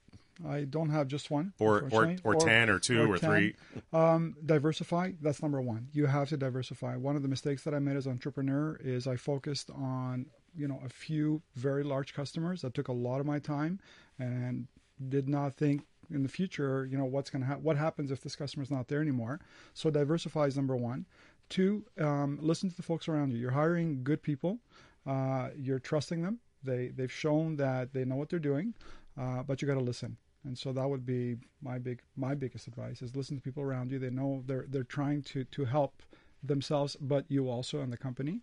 [0.47, 1.55] I don't have just one.
[1.59, 3.55] Or or, or, or ten or two or, or three.
[3.95, 5.13] Um, diversify.
[5.23, 5.89] That's number one.
[5.95, 6.97] You have to diversify.
[6.97, 10.69] One of the mistakes that I made as an entrepreneur is I focused on you
[10.69, 13.81] know a few very large customers that took a lot of my time
[14.19, 14.67] and
[15.09, 18.21] did not think in the future, you know, what's going to ha- what happens if
[18.21, 19.41] this customer is not there anymore.
[19.75, 21.07] So diversify is number one.
[21.49, 23.39] Two, um, listen to the folks around you.
[23.39, 24.59] You're hiring good people.
[25.07, 26.39] Uh, you're trusting them.
[26.63, 28.75] They they've shown that they know what they're doing,
[29.21, 30.17] uh, but you got to listen.
[30.45, 33.91] And so that would be my big my biggest advice is listen to people around
[33.91, 33.99] you.
[33.99, 36.03] They know they're they're trying to to help
[36.43, 38.41] themselves, but you also and the company.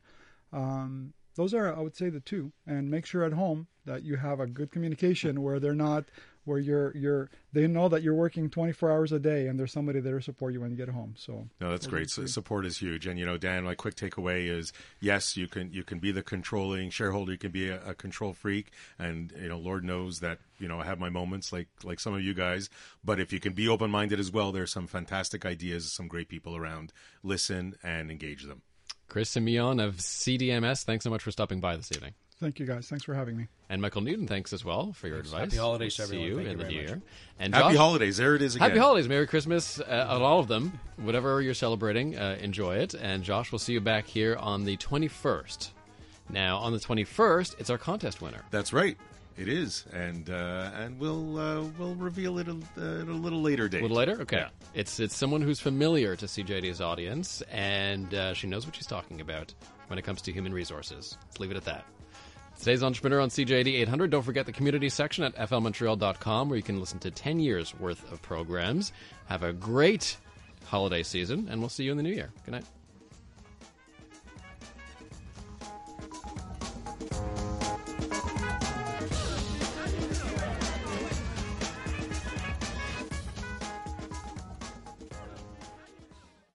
[0.53, 2.51] Um, those are I would say the two.
[2.67, 6.05] And make sure at home that you have a good communication where they're not
[6.49, 9.99] where you're you're they know that you're working 24 hours a day and there's somebody
[9.99, 11.13] there to support you when you get home.
[11.17, 12.09] So no, that's great.
[12.09, 15.71] So, support is huge, and you know, Dan, my quick takeaway is yes, you can
[15.71, 19.47] you can be the controlling shareholder, you can be a, a control freak, and you
[19.47, 22.33] know, Lord knows that you know I have my moments like like some of you
[22.33, 22.69] guys,
[23.03, 26.27] but if you can be open minded as well, there's some fantastic ideas, some great
[26.27, 26.91] people around.
[27.23, 28.63] Listen and engage them.
[29.07, 32.13] Chris Symeon of CDMS, thanks so much for stopping by this evening.
[32.39, 32.87] Thank you, guys.
[32.87, 33.47] Thanks for having me.
[33.69, 35.29] And Michael Newton, thanks as well for your Thanks.
[35.29, 35.45] advice.
[35.51, 36.25] Happy holidays, we'll everyone.
[36.25, 36.89] See you Thank in you the new much.
[36.89, 37.01] year.
[37.37, 38.17] And Happy Josh, holidays.
[38.17, 38.69] There it is again.
[38.69, 40.79] Happy holidays, Merry Christmas uh, on all of them.
[40.97, 42.93] Whatever you're celebrating, uh, enjoy it.
[42.93, 45.71] And Josh, we'll see you back here on the 21st.
[46.29, 48.43] Now, on the 21st, it's our contest winner.
[48.51, 48.97] That's right.
[49.37, 53.41] It is, and uh, and we'll uh, we'll reveal it a, uh, at a little
[53.41, 53.79] later date.
[53.79, 54.37] A little later, okay.
[54.39, 54.49] Yeah.
[54.73, 59.21] It's it's someone who's familiar to CJAD's audience, and uh, she knows what she's talking
[59.21, 59.53] about
[59.87, 61.17] when it comes to human resources.
[61.27, 61.85] Let's leave it at that.
[62.59, 64.11] Today's Entrepreneur on CJAD 800.
[64.11, 68.11] Don't forget the community section at flmontreal.com where you can listen to 10 years worth
[68.11, 68.91] of programs.
[69.27, 70.17] Have a great
[70.65, 72.31] holiday season, and we'll see you in the new year.
[72.43, 72.65] Good night.